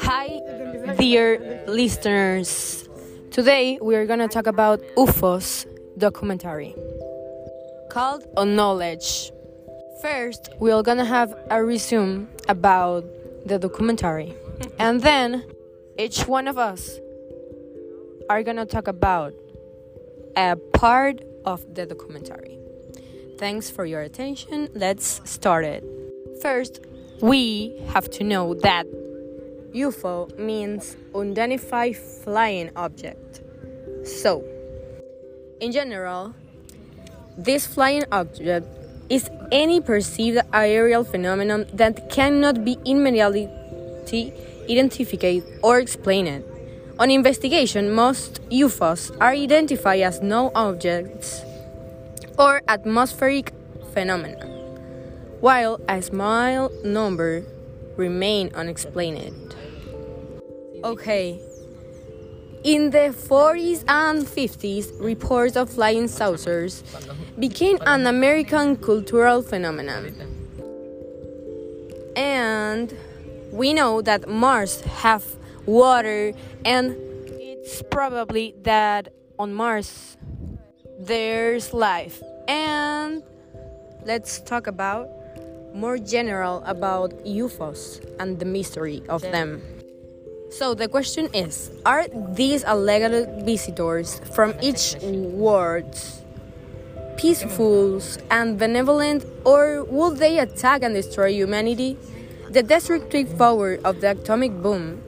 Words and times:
Hi, 0.00 0.40
dear 0.98 1.64
listeners. 1.66 2.86
Today 3.30 3.78
we 3.80 3.96
are 3.96 4.04
going 4.04 4.18
to 4.18 4.28
talk 4.28 4.46
about 4.46 4.82
UFOs 4.98 5.64
documentary 5.96 6.74
called 7.88 8.24
Unacknowledged. 8.36 9.32
First, 10.02 10.50
we 10.60 10.70
are 10.70 10.82
going 10.82 10.98
to 10.98 11.06
have 11.06 11.34
a 11.48 11.64
resume 11.64 12.28
about 12.46 13.06
the 13.46 13.58
documentary, 13.58 14.34
and 14.78 15.00
then 15.00 15.44
each 15.98 16.26
one 16.26 16.46
of 16.46 16.58
us 16.58 17.00
are 18.28 18.42
going 18.42 18.58
to 18.58 18.66
talk 18.66 18.86
about 18.86 19.32
a 20.36 20.56
part 20.74 21.22
of 21.46 21.74
the 21.74 21.86
documentary. 21.86 22.65
Thanks 23.38 23.70
for 23.70 23.84
your 23.84 24.00
attention. 24.00 24.70
Let's 24.74 25.20
start 25.28 25.66
it. 25.66 25.84
First, 26.40 26.80
we 27.20 27.76
have 27.88 28.08
to 28.12 28.24
know 28.24 28.54
that 28.54 28.86
UFO 29.74 30.38
means 30.38 30.96
unidentified 31.14 31.96
flying 31.96 32.70
object. 32.76 33.42
So, 34.04 34.42
in 35.60 35.70
general, 35.70 36.34
this 37.36 37.66
flying 37.66 38.04
object 38.10 38.66
is 39.10 39.28
any 39.52 39.82
perceived 39.82 40.40
aerial 40.54 41.04
phenomenon 41.04 41.66
that 41.74 42.08
cannot 42.08 42.64
be 42.64 42.78
immediately 42.86 43.50
identified 44.70 45.44
or 45.62 45.78
explained. 45.78 46.42
On 46.98 47.10
investigation, 47.10 47.92
most 47.92 48.40
UFOs 48.48 49.14
are 49.20 49.32
identified 49.32 50.00
as 50.00 50.22
known 50.22 50.50
objects 50.54 51.42
or 52.38 52.62
atmospheric 52.68 53.52
phenomena, 53.92 54.46
while 55.40 55.80
a 55.88 56.02
small 56.02 56.70
number 56.84 57.44
remain 57.96 58.50
unexplained. 58.54 59.54
Okay. 60.84 61.40
In 62.64 62.90
the 62.90 63.14
40s 63.14 63.84
and 63.86 64.26
50s, 64.26 64.92
reports 65.00 65.56
of 65.56 65.70
flying 65.70 66.08
saucers 66.08 66.82
became 67.38 67.78
an 67.86 68.06
American 68.06 68.76
cultural 68.76 69.40
phenomenon. 69.40 70.14
And 72.16 72.92
we 73.52 73.72
know 73.72 74.02
that 74.02 74.28
Mars 74.28 74.80
have 74.80 75.24
water 75.64 76.32
and 76.64 76.96
it's 77.38 77.82
probably 77.90 78.54
that 78.62 79.12
on 79.38 79.54
Mars 79.54 80.16
there's 80.98 81.72
life. 81.72 82.22
And 82.48 83.22
let's 84.04 84.40
talk 84.40 84.66
about 84.66 85.08
more 85.74 85.98
general 85.98 86.62
about 86.64 87.12
UFOs 87.24 88.00
and 88.18 88.38
the 88.38 88.44
mystery 88.46 89.02
of 89.08 89.22
them. 89.22 89.62
So 90.50 90.74
the 90.74 90.88
question 90.88 91.28
is 91.34 91.70
Are 91.84 92.06
these 92.08 92.64
alleged 92.66 93.44
visitors 93.44 94.20
from 94.34 94.54
each 94.62 94.96
world 95.02 95.98
peaceful 97.16 98.00
and 98.30 98.58
benevolent, 98.58 99.24
or 99.44 99.84
would 99.84 100.18
they 100.18 100.38
attack 100.38 100.82
and 100.82 100.94
destroy 100.94 101.32
humanity? 101.32 101.98
The 102.50 102.62
destructive 102.62 103.36
power 103.36 103.78
of 103.84 104.00
the 104.00 104.12
atomic 104.12 104.62
bomb 104.62 105.02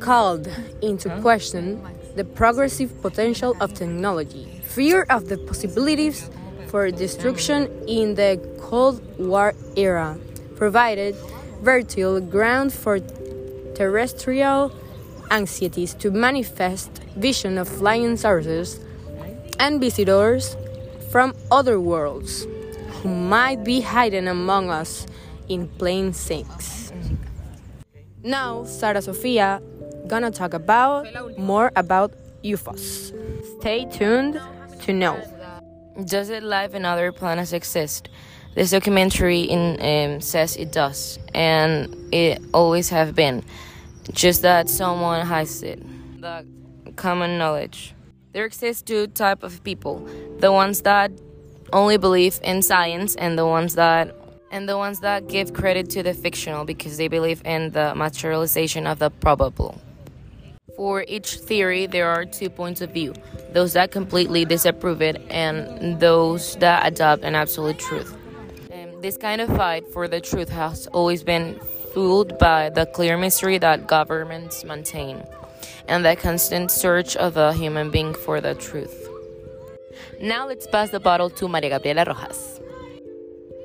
called 0.00 0.48
into 0.80 1.08
question 1.20 1.82
the 2.14 2.24
progressive 2.24 3.00
potential 3.02 3.56
of 3.60 3.74
technology, 3.74 4.60
fear 4.64 5.06
of 5.08 5.28
the 5.28 5.38
possibilities 5.38 6.30
for 6.68 6.90
destruction 6.90 7.70
in 7.86 8.14
the 8.14 8.40
Cold 8.60 9.00
War 9.18 9.54
era 9.76 10.18
provided 10.56 11.16
fertile 11.62 12.20
ground 12.20 12.72
for 12.72 12.98
terrestrial 13.74 14.72
anxieties 15.30 15.94
to 15.94 16.10
manifest 16.10 16.90
vision 17.16 17.58
of 17.58 17.68
flying 17.68 18.16
saucers 18.16 18.80
and 19.58 19.80
visitors 19.80 20.56
from 21.10 21.34
other 21.50 21.78
worlds 21.80 22.46
who 23.02 23.08
might 23.08 23.64
be 23.64 23.80
hidden 23.80 24.28
among 24.28 24.70
us 24.70 25.06
in 25.48 25.68
plain 25.68 26.12
sight. 26.12 26.46
Now, 28.22 28.64
Sara 28.64 29.02
Sofia 29.02 29.60
gonna 30.06 30.30
talk 30.30 30.54
about 30.54 31.06
more 31.38 31.72
about 31.76 32.12
UFOs. 32.42 33.12
Stay 33.60 33.84
tuned 33.86 34.40
to 34.82 34.92
know. 34.92 35.20
Does 36.04 36.30
it 36.30 36.42
life 36.42 36.74
in 36.74 36.84
other 36.84 37.12
planets 37.12 37.52
exist? 37.52 38.08
This 38.54 38.70
documentary 38.70 39.40
in, 39.42 39.80
um, 39.80 40.20
says 40.20 40.56
it 40.56 40.72
does, 40.72 41.18
and 41.34 41.94
it 42.12 42.42
always 42.52 42.90
have 42.90 43.14
been. 43.14 43.42
Just 44.12 44.42
that 44.42 44.68
someone 44.68 45.24
hides 45.26 45.62
it. 45.62 45.80
The 46.20 46.44
common 46.96 47.38
knowledge. 47.38 47.94
There 48.32 48.44
exist 48.44 48.86
two 48.86 49.06
type 49.06 49.42
of 49.42 49.62
people: 49.64 50.06
the 50.38 50.52
ones 50.52 50.82
that 50.82 51.12
only 51.72 51.96
believe 51.96 52.40
in 52.42 52.62
science, 52.62 53.14
and 53.16 53.38
the 53.38 53.46
ones 53.46 53.74
that 53.76 54.14
and 54.50 54.68
the 54.68 54.76
ones 54.76 55.00
that 55.00 55.28
give 55.28 55.54
credit 55.54 55.88
to 55.90 56.02
the 56.02 56.12
fictional 56.12 56.64
because 56.64 56.98
they 56.98 57.08
believe 57.08 57.40
in 57.44 57.70
the 57.70 57.94
materialization 57.94 58.86
of 58.86 58.98
the 58.98 59.08
probable. 59.08 59.80
For 60.76 61.04
each 61.06 61.36
theory, 61.36 61.86
there 61.86 62.08
are 62.08 62.24
two 62.24 62.48
points 62.48 62.80
of 62.80 62.90
view 62.90 63.14
those 63.52 63.74
that 63.74 63.90
completely 63.90 64.46
disapprove 64.46 65.02
it, 65.02 65.20
and 65.28 66.00
those 66.00 66.56
that 66.56 66.86
adopt 66.86 67.22
an 67.22 67.34
absolute 67.34 67.78
truth. 67.78 68.16
And 68.70 69.02
this 69.02 69.18
kind 69.18 69.42
of 69.42 69.54
fight 69.54 69.86
for 69.92 70.08
the 70.08 70.20
truth 70.20 70.48
has 70.48 70.86
always 70.88 71.22
been 71.22 71.60
fueled 71.92 72.38
by 72.38 72.70
the 72.70 72.86
clear 72.86 73.18
mystery 73.18 73.58
that 73.58 73.86
governments 73.86 74.64
maintain, 74.64 75.22
and 75.86 76.04
the 76.04 76.16
constant 76.16 76.70
search 76.70 77.14
of 77.16 77.36
a 77.36 77.52
human 77.52 77.90
being 77.90 78.14
for 78.14 78.40
the 78.40 78.54
truth. 78.54 79.06
Now 80.18 80.48
let's 80.48 80.66
pass 80.66 80.90
the 80.90 81.00
bottle 81.00 81.28
to 81.30 81.48
Maria 81.48 81.68
Gabriela 81.68 82.04
Rojas. 82.06 82.61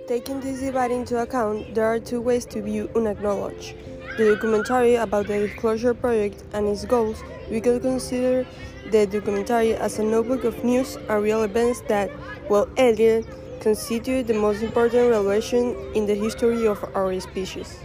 Taking 0.07 0.39
this 0.39 0.61
divide 0.61 0.91
into 0.91 1.21
account, 1.21 1.75
there 1.75 1.83
are 1.83 1.99
two 1.99 2.21
ways 2.21 2.45
to 2.45 2.61
view 2.61 2.89
Unacknowledged. 2.95 3.75
The 4.15 4.35
documentary 4.35 4.95
about 4.95 5.27
the 5.27 5.49
Disclosure 5.49 5.93
Project 5.93 6.45
and 6.53 6.65
its 6.65 6.85
goals, 6.85 7.21
we 7.51 7.59
could 7.59 7.81
consider 7.81 8.47
the 8.89 9.05
documentary 9.05 9.75
as 9.75 9.99
a 9.99 10.03
notebook 10.03 10.45
of 10.45 10.63
news 10.63 10.95
and 10.95 11.21
real 11.21 11.43
events 11.43 11.81
that, 11.89 12.09
well 12.49 12.69
edited, 12.77 13.27
constitute 13.59 14.27
the 14.27 14.33
most 14.33 14.63
important 14.63 15.09
revelation 15.09 15.75
in 15.93 16.05
the 16.05 16.15
history 16.15 16.65
of 16.65 16.81
our 16.95 17.19
species. 17.19 17.77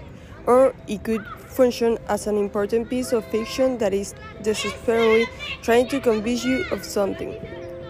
Or 0.47 0.77
it 0.87 1.03
could 1.03 1.27
function 1.27 1.99
as 2.07 2.29
an 2.29 2.37
important 2.37 2.89
piece 2.89 3.13
of 3.13 3.25
fiction 3.33 3.79
that 3.79 3.93
is 3.93 4.15
desperately 4.43 5.27
trying 5.61 5.89
to 5.89 5.99
convince 5.99 6.45
you 6.45 6.67
of 6.71 6.85
something. 6.85 7.35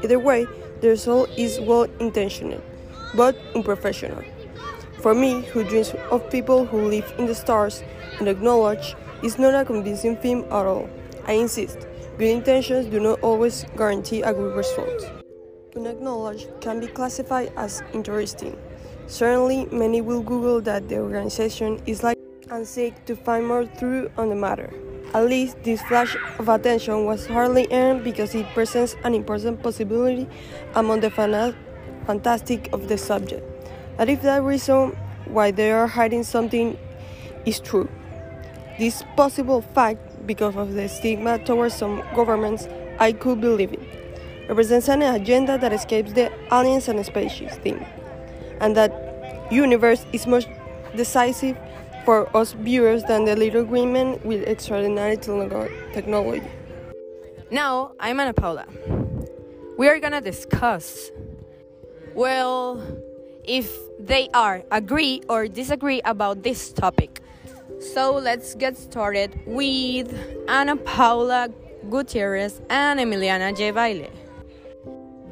Either 0.03 0.19
way, 0.19 0.47
the 0.81 0.89
result 0.89 1.29
is 1.37 1.61
well 1.61 1.87
intentioned, 2.01 2.63
but 3.15 3.37
unprofessional. 3.55 4.23
For 5.01 5.15
me, 5.15 5.43
who 5.43 5.65
dreams 5.65 5.95
of 6.11 6.31
people 6.31 6.65
who 6.65 6.87
live 6.89 7.13
in 7.19 7.27
the 7.27 7.35
stars 7.35 7.83
Unacknowledged 8.21 8.95
is 9.23 9.39
not 9.39 9.55
a 9.55 9.65
convincing 9.65 10.17
film 10.17 10.45
at 10.45 10.67
all. 10.67 10.89
I 11.27 11.33
insist, 11.33 11.87
good 12.19 12.29
intentions 12.29 12.87
do 12.87 13.01
not 13.01 13.21
always 13.21 13.65
guarantee 13.77 14.23
a 14.23 14.33
good 14.33 14.55
result. 14.55 15.11
Unacknowledged 15.75 16.49
can 16.61 16.81
be 16.81 16.87
classified 16.87 17.53
as 17.57 17.83
interesting. 17.93 18.57
Certainly, 19.07 19.67
many 19.73 20.01
will 20.01 20.23
Google 20.23 20.61
that 20.63 20.89
the 20.89 20.99
organization 20.99 21.83
is 21.87 22.03
like 22.03 22.19
and 22.51 22.67
seek 22.67 23.05
to 23.07 23.17
find 23.17 23.47
more 23.47 23.65
truth 23.65 24.13
on 24.19 24.29
the 24.29 24.37
matter. 24.37 24.73
At 25.15 25.27
least 25.27 25.57
this 25.63 25.83
flash 25.83 26.17
of 26.39 26.49
attention 26.49 27.07
was 27.07 27.27
hardly 27.27 27.67
earned 27.73 28.05
because 28.05 28.35
it 28.35 28.47
presents 28.55 28.95
an 29.05 29.15
important 29.15 29.63
possibility 29.63 30.29
among 30.75 31.01
the 31.01 31.11
fana- 31.11 31.57
fantastic 32.05 32.73
of 32.73 32.89
the 32.89 32.99
subject. 32.99 33.43
And 33.99 34.11
if 34.11 34.23
that 34.23 34.43
reason 34.43 34.97
why 35.27 35.51
they 35.51 35.71
are 35.73 35.87
hiding 35.87 36.25
something 36.25 36.79
is 37.45 37.61
true, 37.61 37.89
this 38.79 39.03
possible 39.17 39.61
fact, 39.61 40.27
because 40.27 40.57
of 40.57 40.75
the 40.75 40.89
stigma 40.89 41.39
towards 41.45 41.75
some 41.75 42.03
governments, 42.15 42.69
I 42.99 43.13
could 43.13 43.41
believe 43.41 43.73
it, 43.73 43.81
represents 44.49 44.89
an 44.89 45.03
agenda 45.03 45.59
that 45.59 45.73
escapes 45.73 46.13
the 46.13 46.31
aliens 46.53 46.89
and 46.89 47.05
species 47.05 47.55
theme, 47.57 47.85
and 48.61 48.77
that 48.77 48.93
universe 49.53 50.07
is 50.13 50.27
much 50.27 50.47
decisive 50.97 51.57
for 52.05 52.35
us 52.37 52.53
viewers 52.53 53.05
than 53.05 53.25
the 53.25 53.37
little 53.37 53.65
women 53.65 54.21
with 54.25 54.43
extraordinary 54.49 55.17
technology. 55.17 56.51
Now, 57.51 57.93
I'm 58.01 58.19
Ana 58.19 58.33
Paula. 58.33 58.67
We 59.77 59.89
are 59.89 59.99
gonna 59.99 60.21
discuss, 60.21 61.11
well, 62.15 62.83
if 63.45 63.71
they 63.99 64.29
are 64.35 64.63
agree 64.71 65.23
or 65.29 65.49
disagree 65.49 66.01
about 66.05 66.43
this 66.43 66.73
topic. 66.73 67.21
So 67.81 68.15
let's 68.15 68.55
get 68.55 68.77
started 68.77 69.41
with 69.47 70.15
Ana 70.49 70.77
Paula 70.77 71.49
Gutierrez 71.91 72.61
and 72.71 73.01
Emiliana 73.01 73.57
J. 73.57 73.73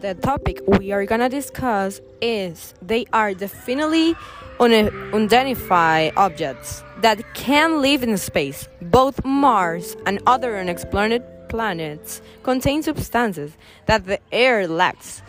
The 0.00 0.14
topic 0.14 0.60
we 0.66 0.92
are 0.92 1.04
gonna 1.04 1.28
discuss 1.28 2.00
is 2.20 2.74
they 2.82 3.04
are 3.12 3.34
definitely 3.34 4.16
unidentified 4.58 6.12
objects 6.16 6.82
that 7.02 7.22
can 7.34 7.80
live 7.80 8.02
in 8.02 8.16
space. 8.16 8.68
Both 8.82 9.24
Mars 9.24 9.96
and 10.06 10.20
other 10.26 10.56
unexplored 10.56 11.22
planets 11.48 12.22
contain 12.42 12.82
substances 12.82 13.52
that 13.86 14.06
the 14.06 14.18
air 14.32 14.66
lacks, 14.66 15.22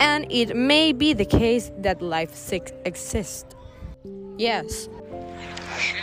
and 0.00 0.26
it 0.30 0.56
may 0.56 0.92
be 0.92 1.12
the 1.12 1.24
case 1.24 1.70
that 1.78 2.02
life 2.02 2.52
exists. 2.84 3.54
Yes. 4.38 4.88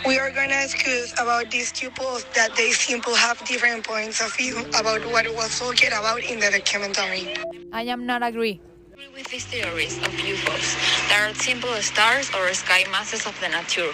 We 0.06 0.18
are 0.18 0.30
going 0.30 0.48
to 0.48 0.62
discuss 0.62 1.12
about 1.12 1.50
these 1.50 1.72
two 1.72 1.90
posts 1.90 2.28
that 2.34 2.56
they 2.56 2.72
seem 2.72 3.00
to 3.02 3.14
have 3.14 3.44
different 3.46 3.86
points 3.86 4.20
of 4.20 4.34
view 4.36 4.58
about 4.78 5.00
what 5.12 5.26
was 5.34 5.58
talked 5.58 5.86
about 5.86 6.22
in 6.22 6.40
the 6.40 6.50
documentary. 6.50 7.36
I 7.72 7.82
am 7.82 8.06
not 8.06 8.22
agree 8.22 8.60
with 9.14 9.28
these 9.28 9.44
theories 9.44 9.98
of 9.98 10.12
UFOs 10.12 11.08
that 11.08 11.30
are 11.30 11.34
simple 11.34 11.74
stars 11.76 12.30
or 12.34 12.52
sky 12.54 12.84
masses 12.90 13.26
of 13.26 13.38
the 13.40 13.48
nature. 13.48 13.92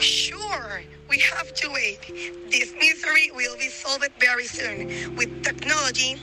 Sure, 0.00 0.82
we 1.08 1.18
have 1.18 1.52
to 1.54 1.70
wait. 1.70 2.00
This 2.50 2.72
mystery 2.74 3.30
will 3.34 3.56
be 3.56 3.68
solved 3.68 4.08
very 4.18 4.46
soon 4.46 5.16
with 5.16 5.42
technology 5.42 6.16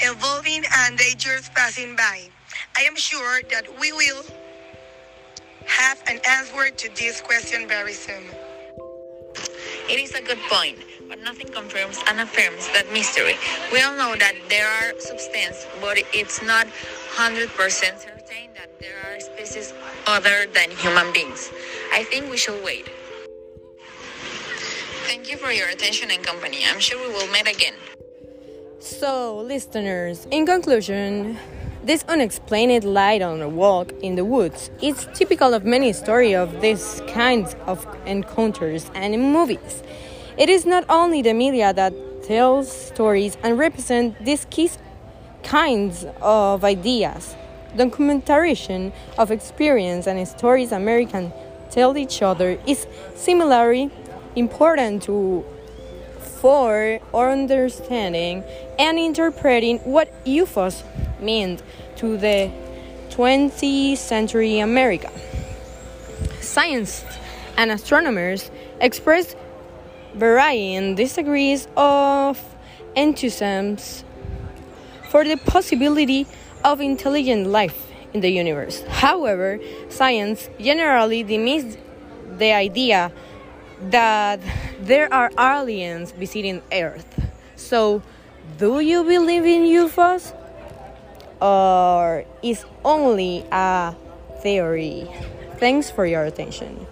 evolving 0.00 0.64
and 0.78 0.98
dangers 0.98 1.48
passing 1.54 1.96
by. 1.96 2.28
I 2.78 2.82
am 2.82 2.96
sure 2.96 3.42
that 3.50 3.66
we 3.80 3.92
will 3.92 4.24
have 5.66 6.02
an 6.08 6.20
answer 6.28 6.70
to 6.70 6.96
this 6.96 7.20
question 7.20 7.68
very 7.68 7.92
soon. 7.92 8.24
It 9.88 9.98
is 9.98 10.14
a 10.14 10.22
good 10.22 10.38
point, 10.48 10.78
but 11.08 11.20
nothing 11.20 11.48
confirms 11.48 11.98
and 12.08 12.20
affirms 12.20 12.68
that 12.68 12.90
mystery. 12.92 13.36
We 13.72 13.80
all 13.82 13.96
know 13.96 14.16
that 14.16 14.34
there 14.48 14.68
are 14.68 14.98
substances, 14.98 15.66
but 15.80 15.98
it's 16.12 16.42
not 16.42 16.66
100% 17.16 17.48
certain 17.56 18.22
that 18.54 18.78
there 18.80 18.98
are 19.06 19.20
species 19.20 19.72
other 20.06 20.46
than 20.54 20.70
human 20.70 21.12
beings. 21.12 21.50
I 21.92 22.04
think 22.04 22.30
we 22.30 22.36
should 22.36 22.62
wait. 22.64 22.88
Thank 25.06 25.30
you 25.30 25.36
for 25.36 25.50
your 25.50 25.68
attention 25.68 26.10
and 26.10 26.22
company. 26.24 26.62
I'm 26.66 26.80
sure 26.80 26.98
we 26.98 27.12
will 27.12 27.28
meet 27.28 27.48
again. 27.48 27.74
So, 28.82 29.38
listeners, 29.38 30.26
in 30.32 30.44
conclusion, 30.44 31.38
this 31.84 32.04
unexplained 32.08 32.82
light 32.82 33.22
on 33.22 33.40
a 33.40 33.48
walk 33.48 33.92
in 34.02 34.16
the 34.16 34.24
woods 34.24 34.72
is 34.82 35.06
typical 35.14 35.54
of 35.54 35.64
many 35.64 35.92
stories 35.92 36.34
of 36.34 36.60
these 36.60 37.00
kinds 37.06 37.54
of 37.66 37.86
encounters 38.06 38.90
and 38.92 39.14
in 39.14 39.32
movies. 39.32 39.84
It 40.36 40.48
is 40.48 40.66
not 40.66 40.84
only 40.88 41.22
the 41.22 41.32
media 41.32 41.72
that 41.72 41.94
tells 42.24 42.72
stories 42.72 43.36
and 43.44 43.56
represent 43.56 44.16
these 44.24 44.44
kinds 45.44 46.04
of 46.20 46.64
ideas. 46.64 47.36
Documentation 47.76 48.92
of 49.16 49.30
experience 49.30 50.08
and 50.08 50.26
stories 50.26 50.72
Americans 50.72 51.32
tell 51.70 51.96
each 51.96 52.20
other 52.20 52.58
is 52.66 52.88
similarly 53.14 53.92
important 54.34 55.04
to 55.04 55.44
for 56.42 56.98
understanding 57.14 58.42
and 58.76 58.98
interpreting 58.98 59.78
what 59.84 60.08
UFOs 60.24 60.82
meant 61.20 61.62
to 61.94 62.16
the 62.16 62.50
20th 63.10 63.96
century 63.96 64.58
America. 64.58 65.08
Scientists 66.40 67.16
and 67.56 67.70
astronomers 67.70 68.50
expressed 68.80 69.36
varying 70.14 70.96
degrees 70.96 71.68
of 71.76 72.42
enthusiasm 72.96 73.76
for 75.10 75.22
the 75.22 75.36
possibility 75.46 76.26
of 76.64 76.80
intelligent 76.80 77.46
life 77.46 77.86
in 78.12 78.20
the 78.20 78.30
universe. 78.30 78.82
However, 78.88 79.60
science 79.88 80.50
generally 80.58 81.22
dismissed 81.22 81.78
the 82.36 82.52
idea 82.52 83.12
that 83.90 84.40
there 84.82 85.12
are 85.14 85.30
aliens 85.38 86.10
visiting 86.10 86.60
Earth. 86.72 87.06
So, 87.54 88.02
do 88.58 88.80
you 88.80 89.04
believe 89.04 89.46
in 89.46 89.62
UFOs? 89.62 90.34
Or 91.40 92.24
is 92.42 92.64
only 92.84 93.46
a 93.52 93.94
theory? 94.42 95.06
Thanks 95.58 95.90
for 95.90 96.04
your 96.04 96.24
attention. 96.24 96.86